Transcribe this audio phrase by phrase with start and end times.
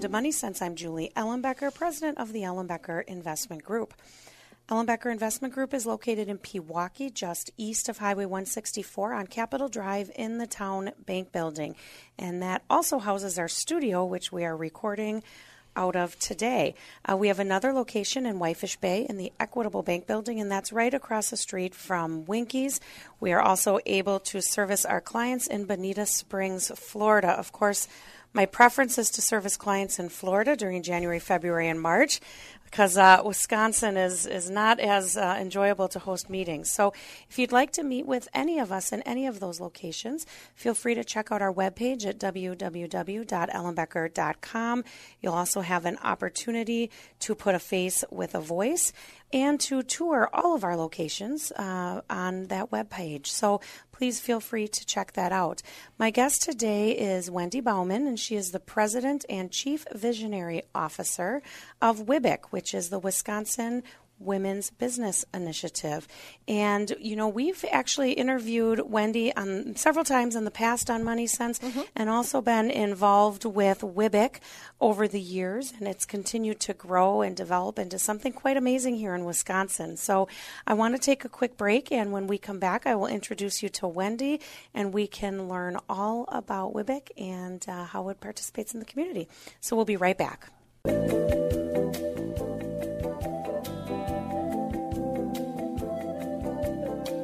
[0.00, 0.62] To Money Sense.
[0.62, 3.92] I'm Julie Ellenbecker, president of the Ellenbecker Investment Group.
[4.70, 10.10] Ellenbecker Investment Group is located in Pewaukee, just east of Highway 164 on Capitol Drive
[10.16, 11.76] in the town bank building.
[12.18, 15.22] And that also houses our studio, which we are recording
[15.76, 16.74] out of today.
[17.04, 20.72] Uh, we have another location in Whitefish Bay in the Equitable Bank building, and that's
[20.72, 22.80] right across the street from Winkie's.
[23.20, 27.28] We are also able to service our clients in Bonita Springs, Florida.
[27.28, 27.86] Of course,
[28.32, 32.20] my preference is to service clients in Florida during January, February, and March
[32.70, 36.70] because uh, Wisconsin is, is not as uh, enjoyable to host meetings.
[36.70, 36.92] So
[37.28, 40.74] if you'd like to meet with any of us in any of those locations, feel
[40.74, 44.84] free to check out our webpage at www.ellenbecker.com.
[45.20, 48.92] You'll also have an opportunity to put a face with a voice
[49.32, 53.26] and to tour all of our locations uh, on that webpage.
[53.26, 53.60] So
[53.92, 55.62] please feel free to check that out.
[55.98, 61.42] My guest today is Wendy Baumann, and she is the President and Chief Visionary Officer
[61.80, 63.82] of WWBIC, which is the Wisconsin
[64.18, 66.06] Women's Business Initiative.
[66.46, 71.26] And, you know, we've actually interviewed Wendy on, several times in the past on Money
[71.26, 71.80] Sense mm-hmm.
[71.96, 74.40] and also been involved with WWBIC
[74.78, 75.72] over the years.
[75.78, 79.96] And it's continued to grow and develop into something quite amazing here in Wisconsin.
[79.96, 80.28] So
[80.66, 81.90] I want to take a quick break.
[81.90, 84.42] And when we come back, I will introduce you to Wendy
[84.74, 89.30] and we can learn all about WWBIC and uh, how it participates in the community.
[89.62, 90.50] So we'll be right back.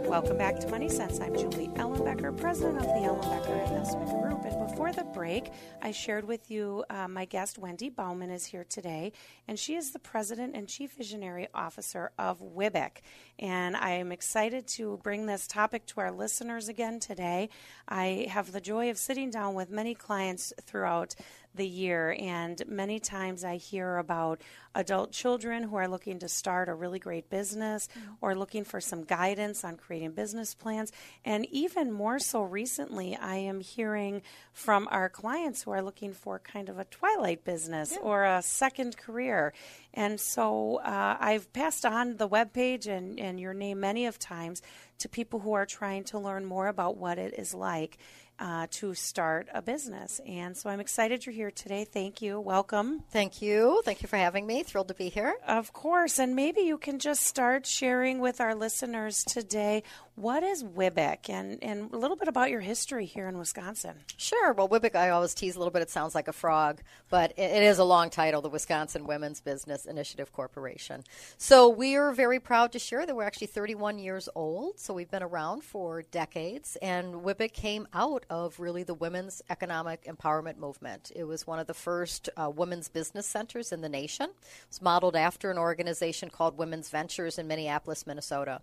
[0.06, 1.18] Welcome back to Money Sense.
[1.20, 4.44] I'm Julie Ellenbecker, president of the Ellenbecker Investment Group.
[4.76, 5.50] Before the break,
[5.80, 9.12] I shared with you uh, my guest, Wendy Baumann, is here today,
[9.48, 12.98] and she is the president and chief visionary officer of WWBIC.
[13.38, 17.48] And I am excited to bring this topic to our listeners again today.
[17.88, 21.14] I have the joy of sitting down with many clients throughout
[21.56, 22.14] the year.
[22.18, 24.40] And many times I hear about
[24.74, 28.12] adult children who are looking to start a really great business mm-hmm.
[28.20, 30.92] or looking for some guidance on creating business plans.
[31.24, 34.22] And even more so recently, I am hearing
[34.66, 38.00] from our clients who are looking for kind of a twilight business yeah.
[38.00, 39.52] or a second career.
[39.94, 44.62] And so uh, I've passed on the webpage and, and your name many of times
[44.98, 47.96] to people who are trying to learn more about what it is like
[48.38, 50.20] uh, to start a business.
[50.26, 51.84] And so I'm excited you're here today.
[51.84, 52.40] Thank you.
[52.40, 53.02] Welcome.
[53.10, 53.82] Thank you.
[53.84, 54.62] Thank you for having me.
[54.62, 55.36] Thrilled to be here.
[55.46, 56.18] Of course.
[56.18, 59.82] And maybe you can just start sharing with our listeners today
[60.16, 63.96] what is WWBIC and, and a little bit about your history here in Wisconsin?
[64.16, 64.54] Sure.
[64.54, 66.80] Well, WWBIC, I always tease a little bit, it sounds like a frog,
[67.10, 71.04] but it, it is a long title, the Wisconsin Women's Business Initiative Corporation.
[71.36, 74.80] So we are very proud to share that we're actually 31 years old.
[74.80, 80.04] So we've been around for decades, and WWBIC came out of really the women's economic
[80.04, 81.12] empowerment movement.
[81.14, 84.26] It was one of the first uh, women's business centers in the nation.
[84.30, 88.60] It was modeled after an organization called Women's Ventures in Minneapolis, Minnesota.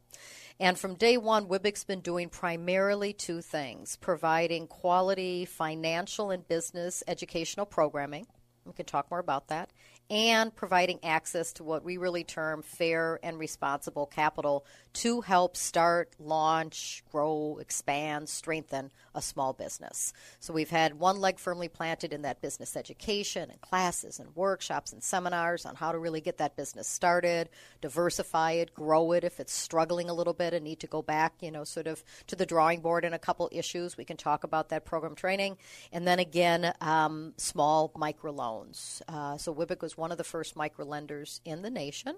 [0.60, 7.04] And from day one, WWBIC's been doing primarily two things providing quality financial and business
[7.08, 8.28] educational programming.
[8.66, 9.72] We can talk more about that
[10.10, 16.12] and providing access to what we really term fair and responsible capital to help start,
[16.20, 20.14] launch, grow, expand, strengthen a small business.
[20.40, 24.94] So we've had one leg firmly planted in that business education and classes and workshops
[24.94, 27.50] and seminars on how to really get that business started,
[27.82, 31.34] diversify it, grow it if it's struggling a little bit and need to go back,
[31.42, 33.98] you know, sort of to the drawing board in a couple issues.
[33.98, 35.58] We can talk about that program training.
[35.92, 39.02] And then again, um, small microloans.
[39.08, 42.16] Uh, so WWBIC was one of the first microlenders in the nation,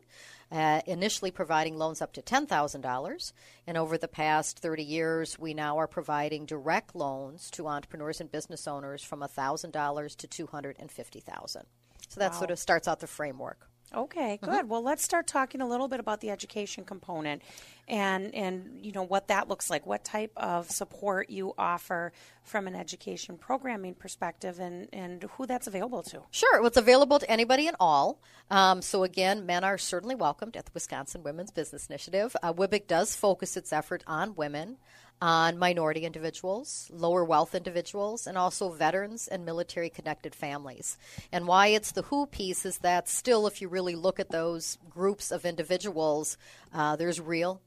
[0.56, 3.34] uh, initially providing loans up to $10,000.
[3.68, 8.31] And over the past 30 years, we now are providing direct loans to entrepreneurs and
[8.31, 11.66] business owners from $1,000 to 250,000.
[12.07, 12.38] So that wow.
[12.38, 13.68] sort of starts out the framework.
[13.95, 14.50] Okay, good.
[14.50, 14.68] Mm-hmm.
[14.68, 17.42] Well, let's start talking a little bit about the education component
[17.88, 22.12] and and you know what that looks like what type of support you offer
[22.44, 26.21] from an education programming perspective and and who that's available to.
[26.31, 26.59] Sure.
[26.59, 28.19] Well, it's available to anybody and all.
[28.50, 32.36] Um, so again men are certainly welcomed at the wisconsin women's business initiative.
[32.42, 34.77] Uh, WWBIC does focus its effort on women
[35.21, 40.97] on minority individuals, lower wealth individuals, and also veterans and military connected families.
[41.31, 44.77] And why it's the who piece is that still, if you really look at those
[44.89, 46.38] groups of individuals,
[46.73, 47.62] uh, there's real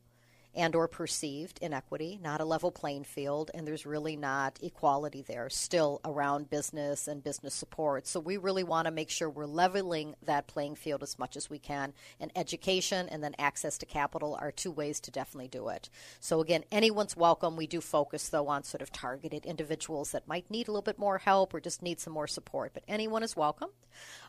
[0.59, 5.49] and or perceived inequity, not a level playing field, and there's really not equality there
[5.49, 8.09] still around business and business support.
[8.09, 11.49] So we really want to make sure we're leveling that playing field as much as
[11.49, 11.95] we can.
[12.19, 15.89] And education and then access to capital are two ways to definitely do it.
[16.19, 17.57] So again, anyone's welcome.
[17.57, 20.99] We do focus though on sort of targeted individuals that might need a little bit
[20.99, 23.71] more help or just need some more support, but anyone is welcome.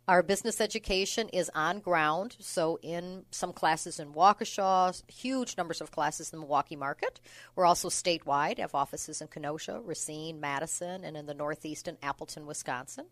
[0.07, 5.91] Our business education is on ground, so in some classes in Waukesha, huge numbers of
[5.91, 7.19] classes in the Milwaukee market.
[7.55, 12.45] We're also statewide, have offices in Kenosha, Racine, Madison, and in the Northeast in Appleton,
[12.45, 13.05] Wisconsin.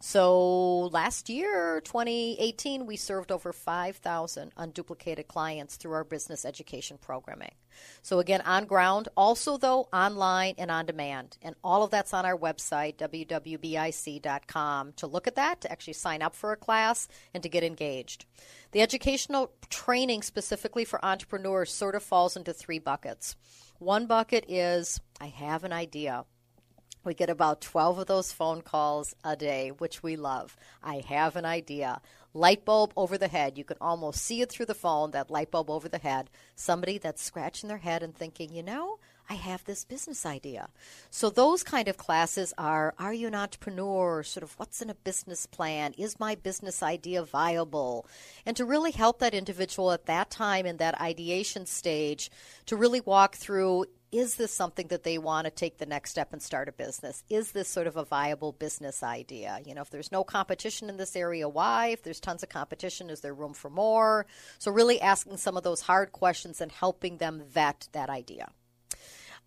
[0.00, 7.52] So last year, 2018, we served over 5,000 unduplicated clients through our business education programming.
[8.02, 11.38] So again, on ground, also though online and on demand.
[11.42, 16.22] And all of that's on our website, www.bic.com, to look at that, to actually sign
[16.22, 18.26] up for a class, and to get engaged.
[18.72, 23.36] The educational training specifically for entrepreneurs sort of falls into three buckets.
[23.78, 26.24] One bucket is I have an idea.
[27.02, 30.54] We get about 12 of those phone calls a day, which we love.
[30.82, 33.58] I have an idea light bulb over the head.
[33.58, 36.30] You can almost see it through the phone, that light bulb over the head.
[36.54, 38.98] Somebody that's scratching their head and thinking, you know,
[39.28, 40.70] I have this business idea.
[41.08, 44.24] So those kind of classes are are you an entrepreneur?
[44.24, 45.94] Sort of what's in a business plan?
[45.96, 48.08] Is my business idea viable?
[48.44, 52.28] And to really help that individual at that time in that ideation stage
[52.66, 56.32] to really walk through is this something that they want to take the next step
[56.32, 57.22] and start a business?
[57.28, 59.60] Is this sort of a viable business idea?
[59.64, 61.88] You know, if there's no competition in this area, why?
[61.88, 64.26] If there's tons of competition, is there room for more?
[64.58, 68.50] So, really asking some of those hard questions and helping them vet that idea.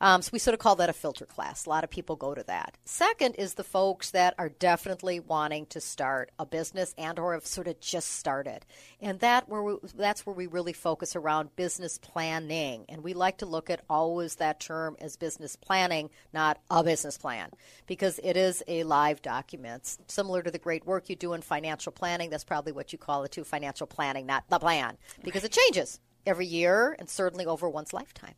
[0.02, 1.66] Um, so we sort of call that a filter class.
[1.66, 2.78] A lot of people go to that.
[2.84, 7.46] Second is the folks that are definitely wanting to start a business and or have
[7.46, 8.66] sort of just started,
[9.02, 12.86] and that where we, that's where we really focus around business planning.
[12.90, 17.18] And we like to look at always that term as business planning, not a business
[17.18, 17.50] plan,
[17.88, 21.92] because it is a live document similar to the great work you do in financial
[21.92, 22.30] planning.
[22.30, 26.00] That's probably what you call it too, financial planning, not the plan, because it changes
[26.26, 28.36] every year and certainly over one's lifetime.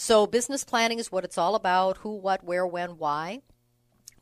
[0.00, 3.42] So, business planning is what it's all about who, what, where, when, why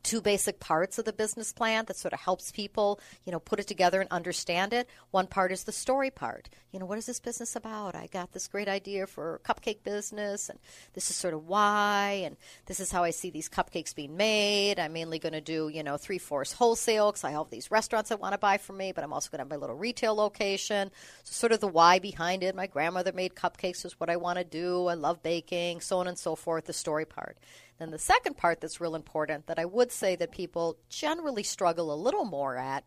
[0.07, 3.59] two basic parts of the business plan that sort of helps people, you know, put
[3.59, 4.87] it together and understand it.
[5.11, 6.47] One part is the story part.
[6.71, 7.93] You know, what is this business about?
[7.93, 10.59] I got this great idea for a cupcake business, and
[10.93, 12.37] this is sort of why, and
[12.67, 14.79] this is how I see these cupcakes being made.
[14.79, 18.07] I'm mainly going to do, you know, three fourths wholesale because I have these restaurants
[18.07, 20.15] that want to buy from me, but I'm also going to have my little retail
[20.15, 20.89] location.
[21.25, 22.55] So, sort of the why behind it.
[22.55, 24.87] My grandmother made cupcakes, is what I want to do.
[24.87, 27.37] I love baking, so on and so forth, the story part.
[27.79, 31.93] Then the second part that's real important that I would say that people generally struggle
[31.93, 32.83] a little more at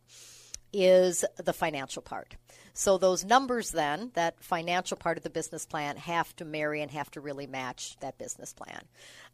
[0.73, 2.37] is the financial part.
[2.73, 6.91] So those numbers then, that financial part of the business plan have to marry and
[6.93, 8.83] have to really match that business plan.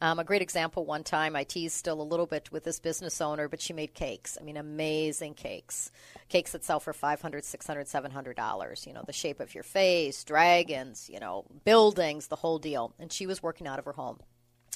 [0.00, 3.20] Um, a great example one time I teased still a little bit with this business
[3.20, 4.38] owner, but she made cakes.
[4.40, 5.90] I mean, amazing cakes.
[6.28, 8.86] Cakes that sell for $500, $600, $700.
[8.86, 12.94] You know, the shape of your face, dragons, you know, buildings, the whole deal.
[12.98, 14.18] And she was working out of her home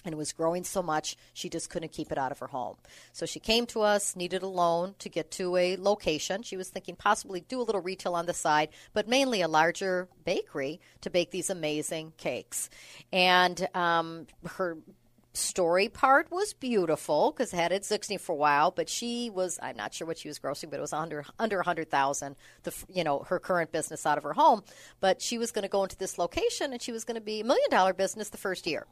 [0.05, 2.77] and it was growing so much she just couldn't keep it out of her home.
[3.13, 6.43] So she came to us, needed a loan to get to a location.
[6.43, 10.09] She was thinking possibly do a little retail on the side, but mainly a larger
[10.25, 12.71] bakery to bake these amazing cakes.
[13.13, 14.79] And um, her
[15.33, 19.77] story part was beautiful because had it 60 for a while, but she was, I'm
[19.77, 23.21] not sure what she was grossing, but it was under, under 100,000, the, you know,
[23.29, 24.63] her current business out of her home.
[25.01, 27.41] But she was going to go into this location and she was going to be
[27.41, 28.87] a million dollar business the first year.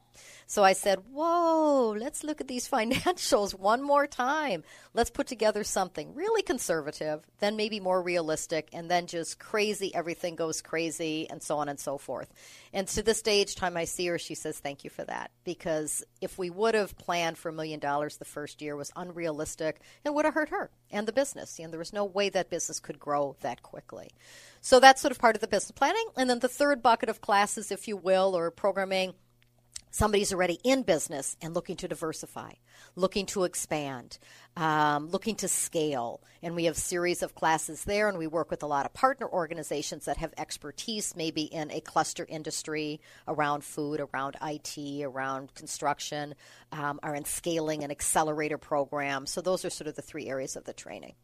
[0.46, 4.62] So I said, whoa, let's look at these financials one more time.
[4.94, 10.36] Let's put together something really conservative, then maybe more realistic, and then just crazy, everything
[10.36, 12.32] goes crazy, and so on and so forth.
[12.72, 15.30] And to this day, each time I see her, she says, thank you for that.
[15.44, 19.80] Because if we would have planned for a million dollars the first year was unrealistic,
[20.04, 21.58] it would have hurt her and the business.
[21.58, 24.10] And there was no way that business could grow that quickly.
[24.60, 26.08] So that's sort of part of the business planning.
[26.16, 29.14] And then the third bucket of classes, if you will, or programming–
[29.90, 32.52] somebody's already in business and looking to diversify,
[32.96, 34.18] looking to expand,
[34.56, 36.20] um, looking to scale.
[36.42, 39.28] And we have series of classes there, and we work with a lot of partner
[39.28, 46.34] organizations that have expertise, maybe in a cluster industry around food, around IT, around construction,
[46.72, 49.30] um, or in scaling and accelerator programs.
[49.30, 51.14] So those are sort of the three areas of the training.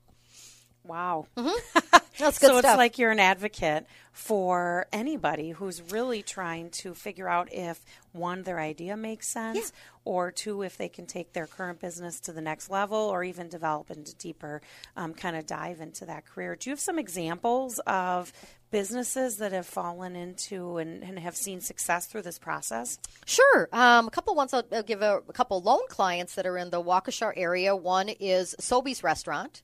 [0.84, 1.26] Wow.
[1.36, 1.98] Mm-hmm.
[2.18, 2.72] That's good so stuff.
[2.74, 7.80] it's like you're an advocate for anybody who's really trying to figure out if
[8.12, 9.62] one their idea makes sense Yeah.
[10.04, 13.48] or two if they can take their current business to the next level or even
[13.48, 14.62] develop into deeper
[14.96, 18.32] um, kind of dive into that career do you have some examples of
[18.70, 23.68] businesses that have fallen into and, and have seen success through this process Sure.
[23.72, 26.70] Um, a couple ones I'll, I'll give a, a couple loan clients that are in
[26.70, 27.74] the Waukesha area.
[27.74, 29.62] One is Sobeys Restaurant.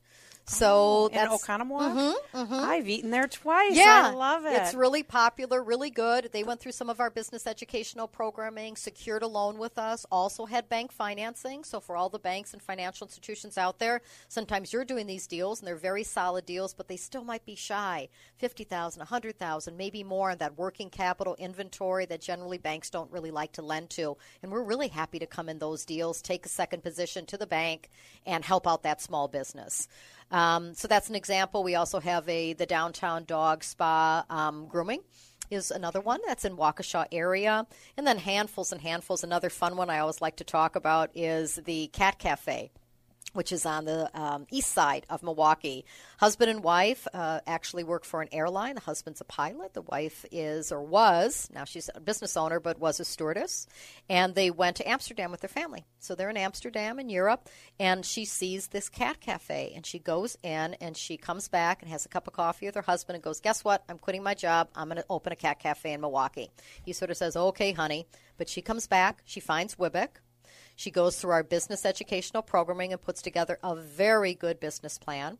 [0.51, 1.95] So oh, in that's Oconomowoc?
[1.95, 2.53] Mm-hmm, mm-hmm.
[2.53, 3.75] I've eaten there twice.
[3.75, 4.53] Yeah, I love it.
[4.53, 6.29] It's really popular, really good.
[6.33, 10.45] They went through some of our business educational programming, secured a loan with us, also
[10.45, 11.63] had bank financing.
[11.63, 15.59] So, for all the banks and financial institutions out there, sometimes you're doing these deals
[15.59, 20.31] and they're very solid deals, but they still might be shy 50000 100000 maybe more
[20.31, 24.17] on that working capital inventory that generally banks don't really like to lend to.
[24.43, 27.47] And we're really happy to come in those deals, take a second position to the
[27.47, 27.89] bank,
[28.25, 29.87] and help out that small business.
[30.31, 31.63] Um, so that's an example.
[31.63, 35.01] We also have a the downtown dog spa um, grooming
[35.49, 39.23] is another one that's in Waukesha area, and then handfuls and handfuls.
[39.23, 42.71] Another fun one I always like to talk about is the Cat Cafe
[43.33, 45.85] which is on the um, east side of Milwaukee.
[46.17, 48.75] Husband and wife uh, actually work for an airline.
[48.75, 49.73] The husband's a pilot.
[49.73, 53.67] The wife is or was, now she's a business owner, but was a stewardess.
[54.09, 55.85] And they went to Amsterdam with their family.
[55.99, 59.73] So they're in Amsterdam in Europe, and she sees this cat cafe.
[59.75, 62.75] And she goes in and she comes back and has a cup of coffee with
[62.75, 63.83] her husband and goes, Guess what?
[63.89, 64.69] I'm quitting my job.
[64.75, 66.51] I'm going to open a cat cafe in Milwaukee.
[66.83, 68.07] He sort of says, Okay, honey.
[68.37, 69.21] But she comes back.
[69.25, 70.09] She finds WWBIC.
[70.81, 75.37] She goes through our business educational programming and puts together a very good business plan.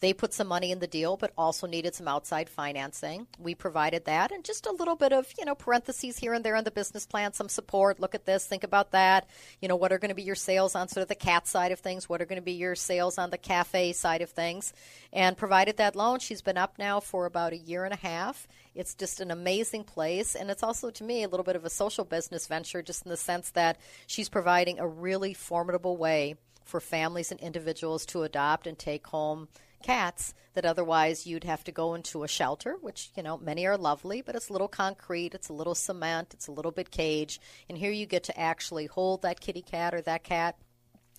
[0.00, 3.26] They put some money in the deal, but also needed some outside financing.
[3.38, 6.56] We provided that and just a little bit of, you know, parentheses here and there
[6.56, 8.00] in the business plan, some support.
[8.00, 9.28] Look at this, think about that.
[9.60, 11.70] You know, what are going to be your sales on sort of the cat side
[11.70, 12.08] of things?
[12.08, 14.72] What are going to be your sales on the cafe side of things?
[15.12, 16.18] And provided that loan.
[16.18, 18.48] She's been up now for about a year and a half.
[18.74, 20.34] It's just an amazing place.
[20.34, 23.10] And it's also, to me, a little bit of a social business venture, just in
[23.10, 28.66] the sense that she's providing a really formidable way for families and individuals to adopt
[28.66, 29.48] and take home
[29.82, 33.76] cats that otherwise you'd have to go into a shelter, which, you know, many are
[33.76, 37.40] lovely, but it's a little concrete, it's a little cement, it's a little bit cage.
[37.68, 40.56] And here you get to actually hold that kitty cat or that cat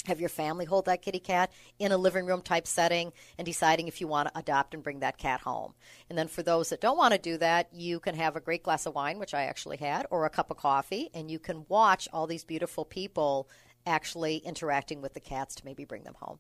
[0.06, 3.88] have your family hold that kitty cat in a living room type setting and deciding
[3.88, 5.74] if you want to adopt and bring that cat home.
[6.10, 8.64] And then for those that don't want to do that, you can have a great
[8.64, 11.66] glass of wine, which I actually had, or a cup of coffee, and you can
[11.68, 13.48] watch all these beautiful people
[13.86, 16.40] actually interacting with the cats to maybe bring them home.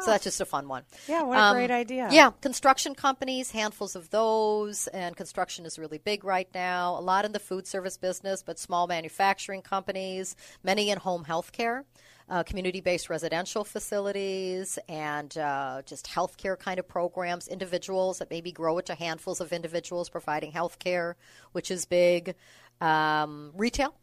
[0.00, 0.84] So that's just a fun one.
[1.06, 2.08] Yeah, what a Um, great idea.
[2.10, 6.98] Yeah, construction companies, handfuls of those, and construction is really big right now.
[6.98, 11.52] A lot in the food service business, but small manufacturing companies, many in home health
[11.52, 11.84] care.
[12.30, 18.52] Uh, community based residential facilities and uh, just healthcare kind of programs, individuals that maybe
[18.52, 21.16] grow into handfuls of individuals providing health care,
[21.52, 22.34] which is big.
[22.82, 23.94] Um, retail,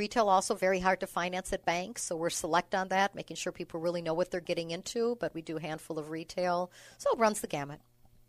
[0.00, 3.52] Retail also very hard to finance at banks, so we're select on that, making sure
[3.52, 5.14] people really know what they're getting into.
[5.20, 7.80] But we do a handful of retail, so it runs the gamut.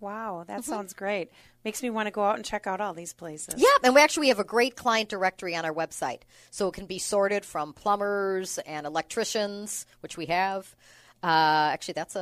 [0.01, 0.69] Wow, that Mm-hmm.
[0.69, 1.31] sounds great.
[1.63, 3.53] Makes me want to go out and check out all these places.
[3.55, 6.87] Yeah, and we actually have a great client directory on our website, so it can
[6.87, 10.75] be sorted from plumbers and electricians, which we have.
[11.23, 12.19] Uh, actually, that's a,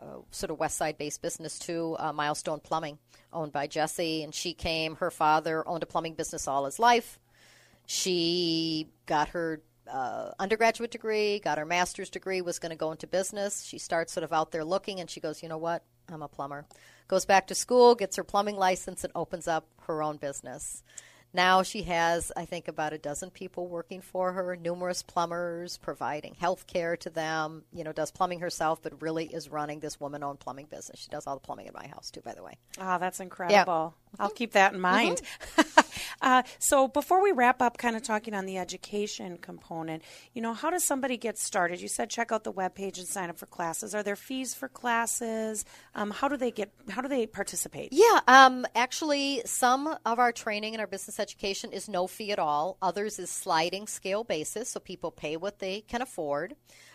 [0.00, 1.96] a, a sort of West Side based business too.
[1.98, 2.98] Uh, Milestone Plumbing,
[3.32, 4.94] owned by Jesse, and she came.
[4.96, 7.18] Her father owned a plumbing business all his life.
[7.86, 9.60] She got her
[9.90, 13.64] uh, undergraduate degree, got her master's degree, was going to go into business.
[13.64, 15.82] She starts sort of out there looking, and she goes, you know what?
[16.10, 16.66] I'm a plumber.
[17.08, 20.82] Goes back to school, gets her plumbing license, and opens up her own business.
[21.34, 26.34] Now she has, I think, about a dozen people working for her, numerous plumbers, providing
[26.34, 30.22] health care to them, you know, does plumbing herself, but really is running this woman
[30.22, 31.00] owned plumbing business.
[31.00, 32.58] She does all the plumbing in my house, too, by the way.
[32.78, 33.94] Oh, that's incredible.
[34.18, 35.22] I'll keep that in mind.
[35.56, 35.80] Mm-hmm.
[36.22, 40.02] uh, so, before we wrap up, kind of talking on the education component,
[40.32, 41.80] you know, how does somebody get started?
[41.80, 43.94] You said check out the webpage and sign up for classes.
[43.94, 45.64] Are there fees for classes?
[45.94, 46.72] Um, how do they get?
[46.88, 47.88] How do they participate?
[47.92, 52.38] Yeah, um, actually, some of our training in our business education is no fee at
[52.38, 52.78] all.
[52.80, 56.54] Others is sliding scale basis, so people pay what they can afford.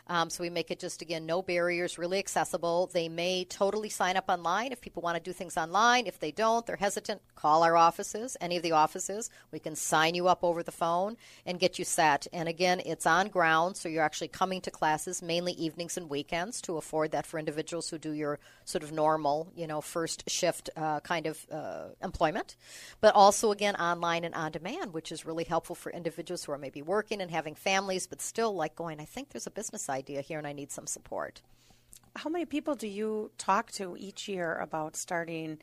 [0.10, 2.88] Um, so we make it just again no barriers, really accessible.
[2.88, 6.08] They may totally sign up online if people want to do things online.
[6.08, 7.22] If they don't, they're hesitant.
[7.36, 9.30] Call our offices, any of the offices.
[9.52, 12.28] We can sign you up over the phone and get you set.
[12.32, 16.62] And again, it's on ground, so you're actually coming to classes mainly evenings and weekends
[16.62, 20.70] to afford that for individuals who do your sort of normal, you know, first shift
[20.78, 22.56] uh, kind of uh, employment.
[23.02, 26.58] But also again online and on demand, which is really helpful for individuals who are
[26.58, 29.97] maybe working and having families, but still like going, I think there's a business idea
[30.06, 31.42] here and I need some support.
[32.16, 35.60] how many people do you talk to each year about starting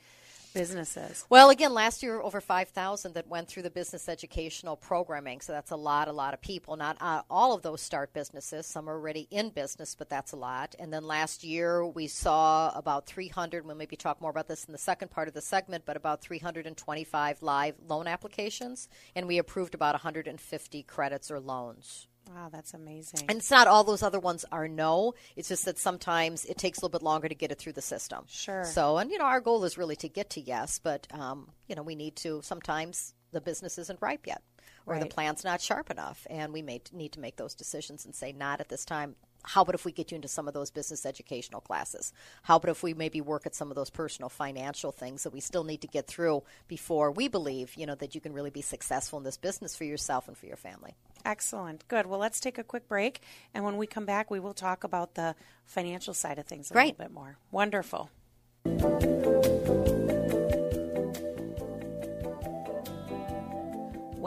[0.54, 1.26] businesses?
[1.28, 5.40] Well, again, last year over 5,000 that went through the business educational programming.
[5.40, 6.76] So that's a lot, a lot of people.
[6.76, 8.66] Not uh, all of those start businesses.
[8.66, 10.74] Some are already in business, but that's a lot.
[10.78, 13.66] And then last year we saw about 300.
[13.66, 16.22] We'll maybe talk more about this in the second part of the segment, but about
[16.22, 22.06] 325 live loan applications, and we approved about 150 credits or loans.
[22.34, 23.20] Wow, that's amazing.
[23.28, 25.14] And it's not all those other ones are no.
[25.36, 27.82] It's just that sometimes it takes a little bit longer to get it through the
[27.82, 28.24] system.
[28.28, 28.64] Sure.
[28.64, 31.76] So, and you know, our goal is really to get to yes, but um, you
[31.76, 32.40] know, we need to.
[32.42, 34.42] Sometimes the business isn't ripe yet,
[34.86, 35.00] or Right.
[35.02, 38.32] the plan's not sharp enough, and we may need to make those decisions and say,
[38.32, 39.14] not at this time.
[39.44, 42.12] How about if we get you into some of those business educational classes?
[42.42, 45.40] How about if we maybe work at some of those personal financial things that we
[45.40, 48.62] still need to get through before we believe, you know, that you can really be
[48.62, 50.94] successful in this business for yourself and for your family?
[51.24, 51.86] Excellent.
[51.88, 52.06] Good.
[52.06, 53.20] Well, let's take a quick break.
[53.54, 55.34] And when we come back, we will talk about the
[55.66, 56.98] financial side of things a Great.
[56.98, 57.38] little bit more.
[57.50, 58.10] Wonderful.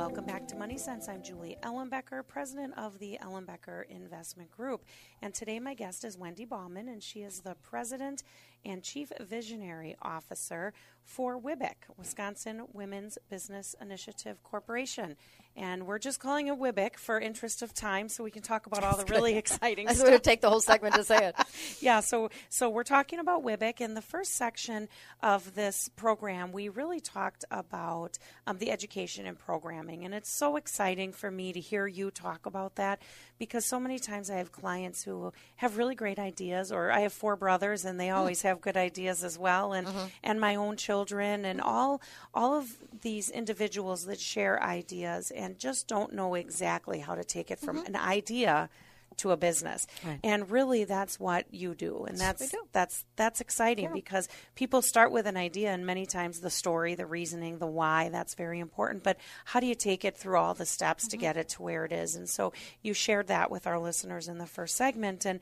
[0.08, 1.10] Welcome back to Money Sense.
[1.10, 4.86] I'm Julie Ellenbecker, president of the Ellenbecker Investment Group.
[5.22, 8.24] And today my guest is Wendy Baumann, and she is the president
[8.66, 10.74] and chief visionary officer
[11.04, 15.16] for WWBIC, Wisconsin Women's Business Initiative Corporation.
[15.56, 18.84] And we're just calling it WWBIC for interest of time so we can talk about
[18.84, 20.04] all the really exciting I stuff.
[20.04, 21.36] was going to take the whole segment to say it.
[21.80, 23.82] Yeah, so so we're talking about WWBIC.
[23.82, 24.90] In the first section
[25.22, 30.56] of this program, we really talked about um, the education and programming, and it's so
[30.58, 33.02] exciting for me to hear you talk about that
[33.38, 37.14] because so many times I have clients who have really great ideas, or I have
[37.14, 40.06] four brothers, and they always have good ideas as well, and mm-hmm.
[40.24, 42.02] and my own children, and all
[42.34, 47.52] all of these individuals that share ideas and just don't know exactly how to take
[47.52, 47.88] it from mm-hmm.
[47.88, 48.70] an idea
[49.18, 49.88] to a business.
[50.24, 52.06] And really that's what you do.
[52.06, 52.58] And that's do.
[52.72, 57.06] that's that's exciting because people start with an idea and many times the story, the
[57.06, 59.04] reasoning, the why, that's very important.
[59.04, 61.22] But how do you take it through all the steps to mm-hmm.
[61.22, 62.16] get it to where it is?
[62.16, 65.40] And so you shared that with our listeners in the first segment and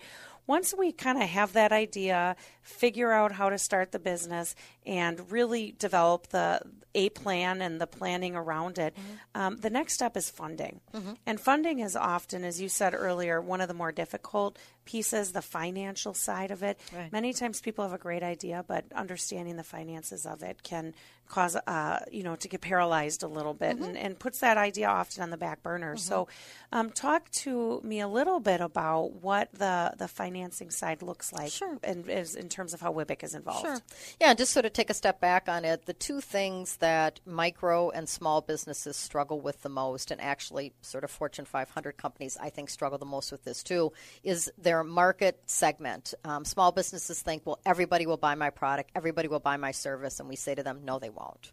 [0.47, 5.31] once we kind of have that idea, figure out how to start the business, and
[5.31, 6.61] really develop the
[6.93, 8.95] a plan and the planning around it,
[9.33, 10.79] um, the next step is funding.
[11.25, 15.41] And funding is often, as you said earlier, one of the more difficult pieces, the
[15.41, 16.79] financial side of it.
[17.11, 20.93] Many times people have a great idea, but understanding the finances of it can
[21.27, 24.87] cause, uh, you know, to get paralyzed a little bit and, and puts that idea
[24.87, 25.97] often on the back burner.
[25.97, 26.27] So,
[26.71, 31.51] um, talk to me a little bit about what the, the financing side looks like
[31.51, 31.79] Sure.
[31.83, 33.61] and is in terms of how WWBIC is involved.
[33.61, 33.79] Sure.
[34.21, 35.87] Yeah, and just sort of take a step back on it.
[35.87, 41.03] The two things that micro and small businesses struggle with the most, and actually sort
[41.03, 43.93] of Fortune 500 companies, I think, struggle the most with this too,
[44.23, 46.13] is their market segment.
[46.23, 50.19] Um, small businesses think, well, everybody will buy my product, everybody will buy my service,
[50.19, 51.51] and we say to them, no, they won't.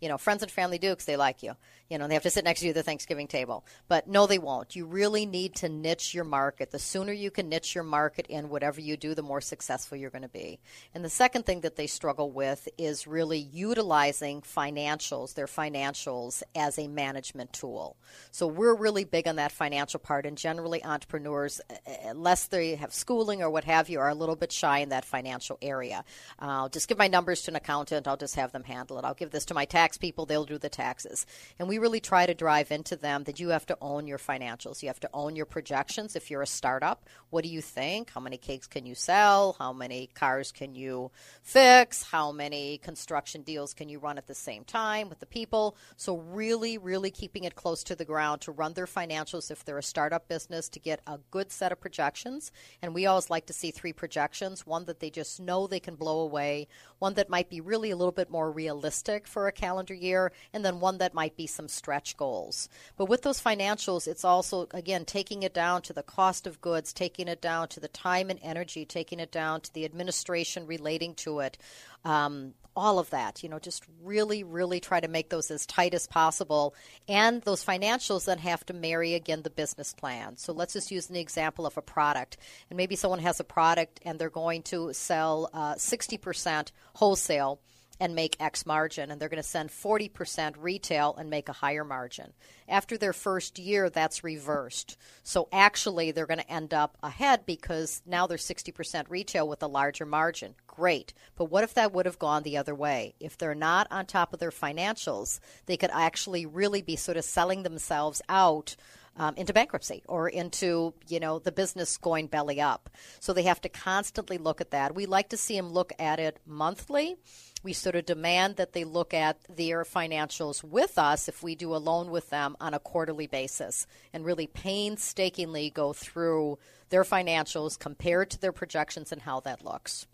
[0.00, 1.54] You know, friends and family do because they like you.
[1.88, 3.64] You know, they have to sit next to you at the Thanksgiving table.
[3.88, 4.74] But no, they won't.
[4.74, 6.70] You really need to niche your market.
[6.70, 10.10] The sooner you can niche your market in whatever you do, the more successful you're
[10.10, 10.58] going to be.
[10.94, 16.78] And the second thing that they struggle with is really utilizing financials, their financials, as
[16.78, 17.96] a management tool.
[18.32, 20.26] So we're really big on that financial part.
[20.26, 24.36] And generally, entrepreneurs, uh, unless they have schooling or what have you, are a little
[24.36, 26.04] bit shy in that financial area.
[26.40, 28.08] Uh, I'll just give my numbers to an accountant.
[28.08, 29.04] I'll just have them handle it.
[29.04, 30.26] I'll give this to my tax people.
[30.26, 31.26] They'll do the taxes.
[31.58, 34.82] And we really try to drive into them that you have to own your financials.
[34.82, 36.16] You have to own your projections.
[36.16, 38.10] If you're a startup, what do you think?
[38.10, 39.56] How many cakes can you sell?
[39.58, 41.10] How many cars can you
[41.42, 42.02] fix?
[42.02, 45.76] How many construction deals can you run at the same time with the people?
[45.96, 49.78] So, really, really keeping it close to the ground to run their financials if they're
[49.78, 52.52] a startup business to get a good set of projections.
[52.82, 55.96] And we always like to see three projections one that they just know they can
[55.96, 59.94] blow away, one that might be really a little bit more realistic for a calendar
[59.94, 62.68] year, and then one that might be some stretch goals.
[62.96, 66.92] But with those financials, it's also, again, taking it down to the cost of goods,
[66.92, 71.14] taking it down to the time and energy, taking it down to the administration relating
[71.16, 71.58] to it.
[72.04, 75.94] Um, all of that, you know, just really, really try to make those as tight
[75.94, 76.74] as possible.
[77.08, 80.36] And those financials then have to marry again the business plan.
[80.36, 82.36] So let's just use an example of a product.
[82.68, 87.60] And maybe someone has a product and they're going to sell uh, 60% wholesale
[87.98, 91.84] and make X margin, and they're going to send 40% retail and make a higher
[91.84, 92.32] margin.
[92.68, 94.96] After their first year, that's reversed.
[95.22, 99.66] So actually, they're going to end up ahead because now they're 60% retail with a
[99.66, 100.54] larger margin.
[100.66, 101.14] Great.
[101.36, 103.14] But what if that would have gone the other way?
[103.18, 107.24] If they're not on top of their financials, they could actually really be sort of
[107.24, 108.76] selling themselves out
[109.18, 112.90] um, into bankruptcy or into you know the business going belly up.
[113.20, 114.94] So they have to constantly look at that.
[114.94, 117.16] We like to see them look at it monthly.
[117.62, 121.74] We sort of demand that they look at their financials with us if we do
[121.74, 126.58] a loan with them on a quarterly basis and really painstakingly go through
[126.90, 130.06] their financials compared to their projections and how that looks.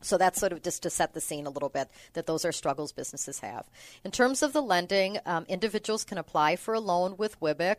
[0.00, 2.52] So that's sort of just to set the scene a little bit that those are
[2.52, 3.68] struggles businesses have.
[4.04, 7.76] In terms of the lending, um, individuals can apply for a loan with WWBIC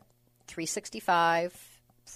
[0.47, 1.68] 365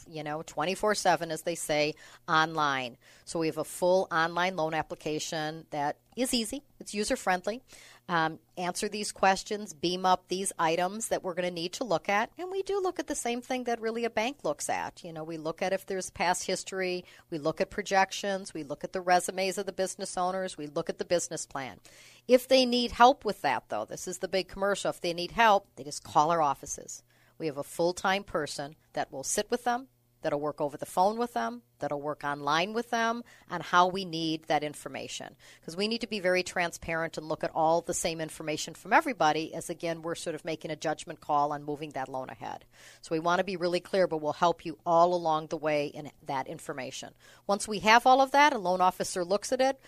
[0.10, 1.96] you know, 24 7, as they say,
[2.28, 2.98] online.
[3.26, 7.62] So we have a full online loan application that is easy, it's user friendly.
[8.10, 12.10] Um, answer these questions, beam up these items that we're going to need to look
[12.10, 12.32] at.
[12.38, 15.06] And we do look at the same thing that really a bank looks at.
[15.06, 18.84] You know, we look at if there's past history, we look at projections, we look
[18.84, 21.80] at the resumes of the business owners, we look at the business plan.
[22.28, 24.90] If they need help with that, though, this is the big commercial.
[24.90, 27.04] If they need help, they just call our offices.
[27.38, 29.88] We have a full time person that will sit with them,
[30.24, 34.06] that'll work over the phone with them, that'll work online with them on how we
[34.06, 35.36] need that information.
[35.60, 38.94] Because we need to be very transparent and look at all the same information from
[38.94, 42.66] everybody, as again, we're sort of making a judgment call on moving that loan ahead.
[43.02, 45.88] So we want to be really clear, but we'll help you all along the way
[45.88, 47.14] in that information.
[47.46, 49.80] Once we have all of that, a loan officer looks at it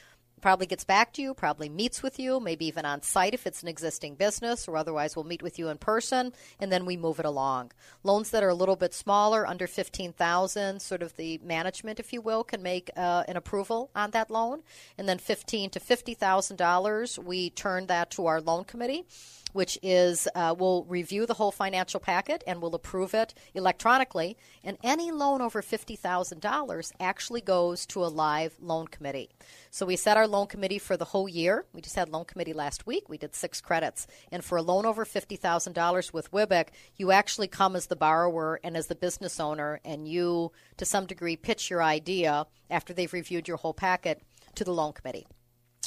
[0.42, 3.62] probably gets back to you, probably meets with you, maybe even on site if it's
[3.62, 7.20] an existing business, or otherwise we'll meet with you in person, and then we move
[7.20, 7.72] it along.
[8.04, 12.22] Loans that are a little bit smaller, under 15,000, sort of the management, if you
[12.22, 14.62] will, can make uh, an approval on that loan,
[14.98, 19.06] and then 15 to 50,000 dollars, we turn that to our loan committee
[19.56, 24.36] which is uh, we'll review the whole financial packet and we'll approve it electronically.
[24.66, 29.30] And any loan over $50,000 actually goes to a live loan committee.
[29.72, 31.66] So we set our loan committee for the whole year.
[31.72, 33.08] We just had loan committee last week.
[33.08, 34.08] We did six credits.
[34.30, 38.76] And for a loan over $50,000 with WWBIC, you actually come as the borrower and
[38.76, 43.48] as the business owner, and you, to some degree, pitch your idea after they've reviewed
[43.48, 44.22] your whole packet
[44.56, 45.28] to the loan committee.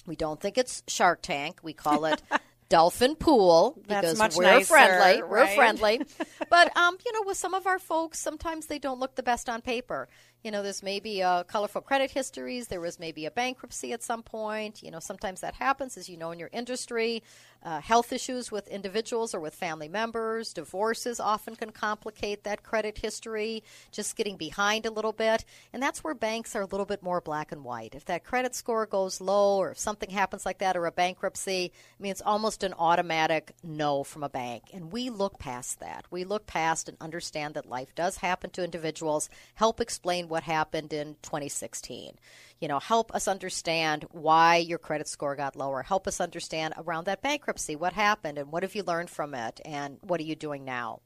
[0.06, 1.60] We don't think it's Shark Tank.
[1.62, 2.22] We call it
[2.68, 5.22] Dolphin Pool because we're nicer, friendly.
[5.22, 5.28] right?
[5.28, 6.00] We're friendly.
[6.50, 9.48] but um, you know, with some of our folks, sometimes they don't look the best
[9.48, 10.08] on paper.
[10.44, 12.68] You know, there's maybe a colorful credit histories.
[12.68, 14.82] There was maybe a bankruptcy at some point.
[14.82, 17.22] You know, sometimes that happens, as you know, in your industry.
[17.60, 20.52] Uh, health issues with individuals or with family members.
[20.52, 25.44] Divorces often can complicate that credit history, just getting behind a little bit.
[25.72, 27.96] And that's where banks are a little bit more black and white.
[27.96, 31.72] If that credit score goes low or if something happens like that or a bankruptcy,
[31.98, 34.70] I mean, it's almost an automatic no from a bank.
[34.72, 36.04] And we look past that.
[36.12, 40.92] We look past and understand that life does happen to individuals, help explain what happened
[40.92, 42.18] in 2016
[42.60, 45.82] you know, help us understand why your credit score got lower.
[45.82, 49.60] Help us understand around that bankruptcy what happened and what have you learned from it
[49.64, 51.00] and what are you doing now.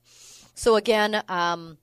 [0.55, 1.79] So again, um,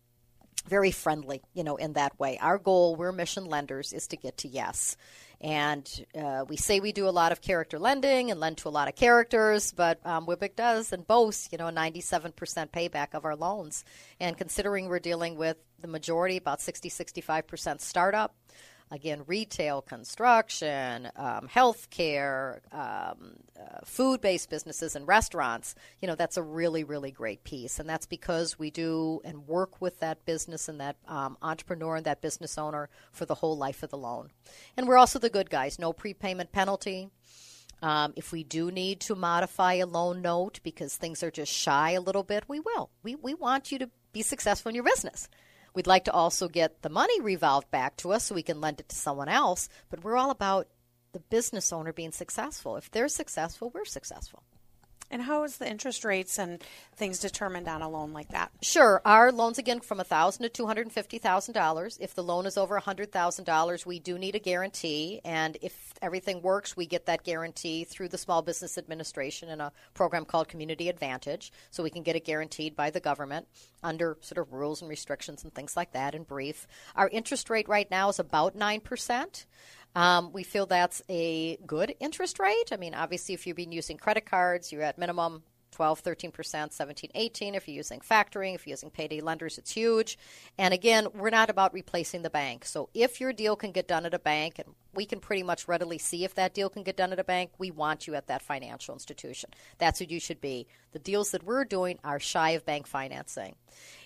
[0.70, 2.38] very friendly, you know, in that way.
[2.40, 4.96] Our goal, we're mission lenders, is to get to yes.
[5.42, 8.72] And uh, we say we do a lot of character lending and lend to a
[8.72, 12.34] lot of characters, but um, does and boasts, you know, a 97%
[12.72, 13.86] payback of our loans.
[14.20, 18.36] And considering we're dealing with the majority, about 60, 65% startup,
[18.92, 26.38] again, retail, construction, um, healthcare, um, uh, food based businesses, and restaurants, you know, that's
[26.38, 27.80] a really, really great piece.
[27.80, 32.06] And that's because we do and work with that business and that um, entrepreneur and
[32.06, 34.32] that business owner for the whole life of the loan.
[34.76, 37.10] And we're also the good guys no prepayment penalty.
[37.82, 41.92] Um, if we do need to modify a loan note because things are just shy
[41.92, 42.90] a little bit, we will.
[43.04, 45.30] We, we want you to be successful in your business.
[45.74, 48.80] We'd like to also get the money revolved back to us so we can lend
[48.80, 50.68] it to someone else, but we're all about
[51.12, 52.78] the business owner being successful.
[52.78, 54.44] If they're successful, we're successful.
[55.12, 56.64] And how is the interest rates and
[56.96, 58.52] things determined on a loan like that?
[58.62, 61.98] Sure, our loans again from a thousand to two hundred and fifty thousand dollars.
[62.00, 65.58] If the loan is over a hundred thousand dollars, we do need a guarantee, and
[65.62, 70.26] if everything works, we get that guarantee through the Small Business Administration in a program
[70.26, 71.52] called Community Advantage.
[71.72, 73.48] So we can get it guaranteed by the government
[73.82, 76.14] under sort of rules and restrictions and things like that.
[76.14, 79.48] In brief, our interest rate right now is about nine percent.
[79.96, 82.72] Um, we feel that's a good interest rate.
[82.72, 87.12] I mean, obviously, if you've been using credit cards, you're at minimum 12, 13%, 17,
[87.16, 87.56] 18.
[87.56, 90.18] If you're using factoring, if you're using payday lenders, it's huge.
[90.58, 92.66] And again, we're not about replacing the bank.
[92.66, 95.68] So if your deal can get done at a bank, and we can pretty much
[95.68, 98.28] readily see if that deal can get done at a bank, we want you at
[98.28, 99.52] that financial institution.
[99.78, 100.68] That's who you should be.
[100.92, 103.56] The deals that we're doing are shy of bank financing.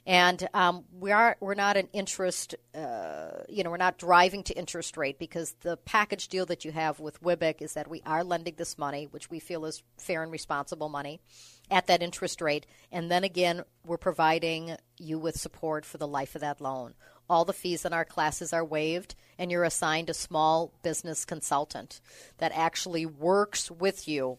[0.05, 4.53] And um, we are we're not an interest, uh, you know, we're not driving to
[4.53, 8.23] interest rate because the package deal that you have with WWBIC is that we are
[8.23, 11.21] lending this money, which we feel is fair and responsible money,
[11.71, 16.35] at that interest rate, and then again we're providing you with support for the life
[16.35, 16.93] of that loan.
[17.29, 22.01] All the fees in our classes are waived, and you're assigned a small business consultant
[22.39, 24.37] that actually works with you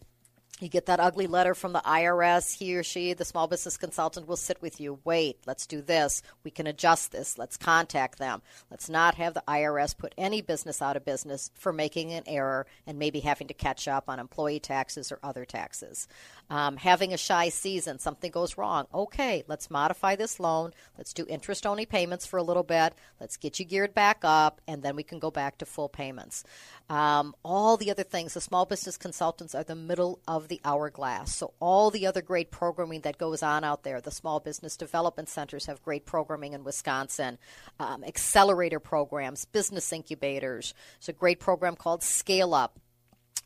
[0.60, 2.58] you get that ugly letter from the IRS.
[2.58, 5.00] He or she, the small business consultant, will sit with you.
[5.04, 6.22] Wait, let's do this.
[6.44, 7.36] We can adjust this.
[7.36, 8.40] Let's contact them.
[8.70, 12.66] Let's not have the IRS put any business out of business for making an error
[12.86, 16.06] and maybe having to catch up on employee taxes or other taxes.
[16.50, 18.86] Um, having a shy season, something goes wrong.
[18.94, 20.72] Okay, let's modify this loan.
[20.96, 22.94] Let's do interest only payments for a little bit.
[23.18, 26.44] Let's get you geared back up, and then we can go back to full payments.
[26.88, 31.34] Um, all the other things, the small business consultants are the middle of the hourglass.
[31.34, 35.28] So, all the other great programming that goes on out there, the small business development
[35.28, 37.38] centers have great programming in Wisconsin,
[37.78, 40.74] um, accelerator programs, business incubators.
[40.98, 42.78] There's a great program called Scale Up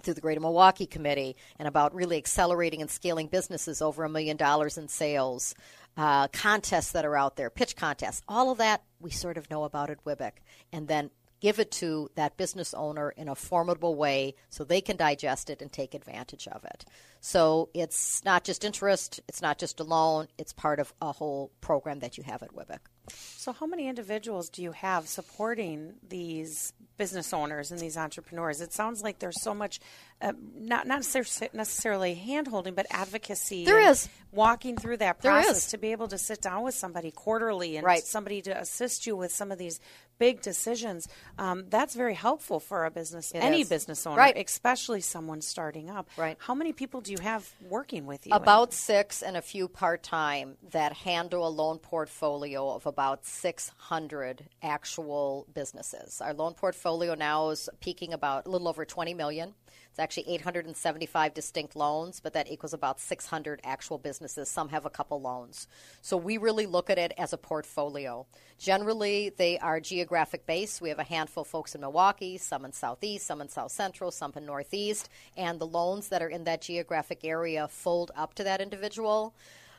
[0.02, 4.36] through the Greater Milwaukee Committee and about really accelerating and scaling businesses over a million
[4.36, 5.54] dollars in sales.
[5.96, 9.64] Uh, contests that are out there, pitch contests, all of that we sort of know
[9.64, 10.32] about at WWBIC.
[10.72, 14.96] And then give it to that business owner in a formidable way so they can
[14.96, 16.84] digest it and take advantage of it.
[17.20, 21.50] So it's not just interest, it's not just a loan, it's part of a whole
[21.60, 22.78] program that you have at WWBIC.
[23.12, 28.60] So, how many individuals do you have supporting these business owners and these entrepreneurs?
[28.60, 29.80] It sounds like there's so much,
[30.20, 31.06] uh, not not
[31.52, 33.64] necessarily hand holding, but advocacy.
[33.64, 37.76] There is walking through that process to be able to sit down with somebody quarterly
[37.76, 38.02] and right.
[38.02, 39.80] somebody to assist you with some of these
[40.18, 41.08] big decisions.
[41.38, 43.68] Um, that's very helpful for a business, it any is.
[43.68, 44.36] business owner, right.
[44.36, 46.08] especially someone starting up.
[46.16, 46.36] Right.
[46.40, 48.32] How many people do you have working with you?
[48.34, 54.46] About six and a few part time that handle a loan portfolio of about 600
[54.60, 56.20] actual businesses.
[56.20, 59.54] Our loan portfolio now is peaking about a little over 20 million.
[59.90, 64.48] It's actually 875 distinct loans, but that equals about 600 actual businesses.
[64.48, 65.68] Some have a couple loans.
[66.02, 68.26] So we really look at it as a portfolio.
[68.58, 70.80] Generally, they are geographic based.
[70.80, 74.10] We have a handful of folks in Milwaukee, some in Southeast, some in South Central,
[74.10, 78.44] some in Northeast, and the loans that are in that geographic area fold up to
[78.44, 79.34] that individual.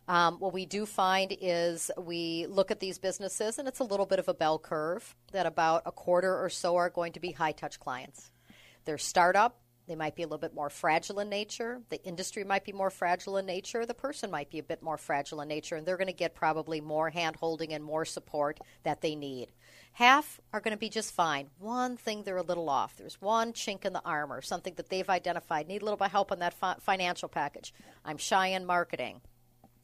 [0.09, 4.07] Um, what we do find is we look at these businesses, and it's a little
[4.07, 7.31] bit of a bell curve that about a quarter or so are going to be
[7.31, 8.31] high touch clients.
[8.85, 11.81] They're startup, they might be a little bit more fragile in nature.
[11.89, 13.85] The industry might be more fragile in nature.
[13.85, 16.33] The person might be a bit more fragile in nature, and they're going to get
[16.33, 19.51] probably more hand holding and more support that they need.
[19.93, 21.49] Half are going to be just fine.
[21.59, 22.97] One thing they're a little off.
[22.97, 25.67] There's one chink in the armor, something that they've identified.
[25.67, 27.73] Need a little bit of help on that fi- financial package.
[28.03, 29.21] I'm shy in marketing.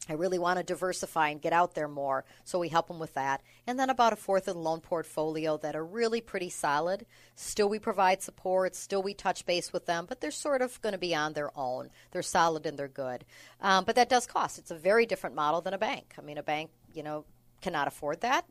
[0.08, 3.14] I really want to diversify and get out there more, so we help them with
[3.14, 3.42] that.
[3.66, 7.06] And then about a fourth of the loan portfolio that are really pretty solid.
[7.34, 10.92] Still, we provide support, still, we touch base with them, but they're sort of going
[10.92, 11.90] to be on their own.
[12.12, 13.24] They're solid and they're good.
[13.60, 14.58] Um, but that does cost.
[14.58, 16.14] It's a very different model than a bank.
[16.18, 17.24] I mean, a bank, you know,
[17.60, 18.44] cannot afford that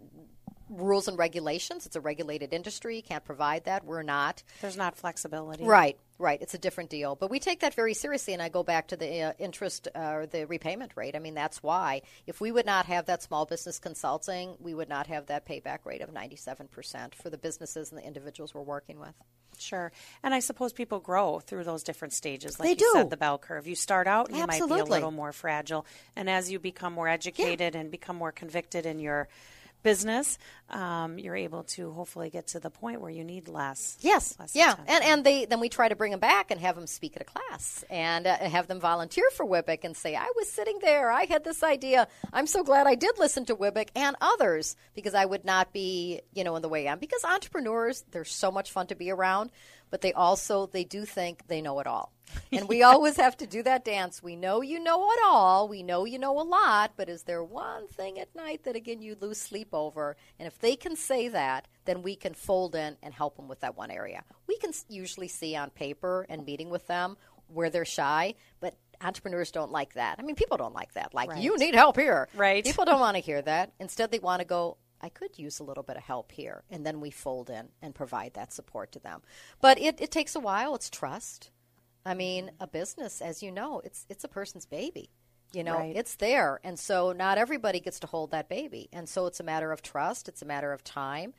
[0.69, 1.85] rules and regulations.
[1.85, 3.01] It's a regulated industry.
[3.01, 3.85] Can't provide that.
[3.85, 4.43] We're not.
[4.61, 5.63] There's not flexibility.
[5.63, 6.41] Right, right.
[6.41, 7.15] It's a different deal.
[7.15, 9.99] But we take that very seriously, and I go back to the uh, interest uh,
[9.99, 11.15] or the repayment rate.
[11.15, 12.01] I mean, that's why.
[12.27, 15.79] If we would not have that small business consulting, we would not have that payback
[15.85, 19.13] rate of 97% for the businesses and the individuals we're working with.
[19.57, 19.91] Sure.
[20.23, 22.59] And I suppose people grow through those different stages.
[22.59, 22.91] Like they you do.
[22.93, 23.67] said, the bell curve.
[23.67, 24.77] You start out and Absolutely.
[24.77, 25.85] you might be a little more fragile.
[26.15, 27.81] And as you become more educated yeah.
[27.81, 29.27] and become more convicted in your
[29.85, 30.39] business,
[30.71, 33.97] um, you're able to hopefully get to the point where you need less.
[34.01, 34.95] Yes, less yeah, attention.
[34.95, 37.21] and and they then we try to bring them back and have them speak at
[37.21, 41.11] a class and uh, have them volunteer for WWBIC and say, I was sitting there,
[41.11, 42.07] I had this idea.
[42.33, 46.21] I'm so glad I did listen to WWBIC and others because I would not be,
[46.33, 46.97] you know, in the way I am.
[46.97, 49.51] Because entrepreneurs, they're so much fun to be around,
[49.91, 52.11] but they also they do think they know it all.
[52.51, 54.21] And we always have to do that dance.
[54.23, 55.67] We know you know it all.
[55.67, 59.01] We know you know a lot, but is there one thing at night that again
[59.01, 60.15] you lose sleep over?
[60.39, 63.59] And if they can say that, then we can fold in and help them with
[63.61, 64.23] that one area.
[64.47, 69.51] We can usually see on paper and meeting with them where they're shy, but entrepreneurs
[69.51, 70.15] don't like that.
[70.19, 71.13] I mean, people don't like that.
[71.13, 71.41] Like, Right.
[71.43, 72.27] you need help here.
[72.33, 72.63] Right.
[72.63, 73.73] People don't want to hear that.
[73.79, 76.63] Instead, they want to go, I could use a little bit of help here.
[76.71, 79.21] And then we fold in and provide that support to them.
[79.61, 80.73] But it, it takes a while.
[80.73, 81.51] It's trust.
[82.05, 85.09] I mean, a business, as you know, it's it's a person's baby.
[85.53, 85.95] You know, Right.
[85.95, 86.59] it's there.
[86.63, 88.89] And so not everybody gets to hold that baby.
[88.91, 91.33] And so it's a matter of trust, it's a matter of time.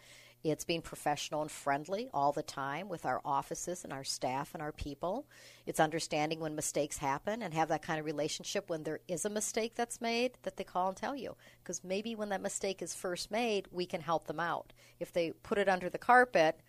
[0.44, 4.62] It's being professional and friendly all the time with our offices and our staff and
[4.62, 5.26] our people.
[5.66, 9.31] It's understanding when mistakes happen and have that kind of relationship when there is a
[9.31, 11.37] mistake that's made that they call and tell you.
[11.62, 14.72] Because maybe when that mistake is first made, we can help them out.
[15.00, 16.61] If they put it under the carpet,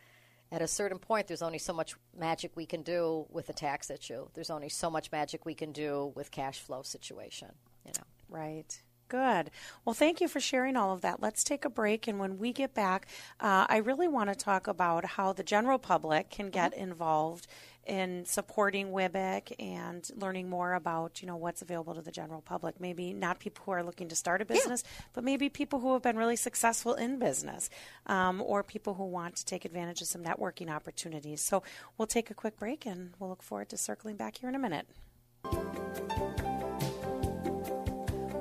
[0.51, 3.89] at a certain point, there's only so much magic we can do with a tax
[3.89, 4.27] issue.
[4.33, 7.49] There's only so much magic we can do with cash flow situation.
[7.85, 8.81] You know, right.
[9.09, 9.51] Good.
[9.85, 11.21] Well, thank you for sharing all of that.
[11.21, 13.07] Let's take a break, and when we get back,
[13.39, 16.83] uh, I really want to talk about how the general public can get mm-hmm.
[16.83, 17.47] involved
[17.87, 22.79] in supporting WWBIC and learning more about you know what's available to the general public.
[22.79, 25.05] Maybe not people who are looking to start a business, yeah.
[25.13, 27.69] but maybe people who have been really successful in business,
[28.05, 31.41] um, or people who want to take advantage of some networking opportunities.
[31.41, 31.63] So
[31.97, 34.59] we'll take a quick break, and we'll look forward to circling back here in a
[34.59, 34.87] minute.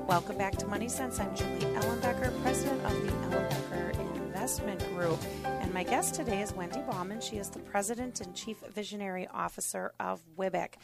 [0.09, 1.19] Welcome back to Money Sense.
[1.21, 4.06] I'm Julie Ellenbecker, president of the Ellenbecker
[4.47, 5.19] Investment Group.
[5.45, 7.21] And my guest today is Wendy Baumann.
[7.21, 10.75] She is the president and chief visionary officer of WWBIC.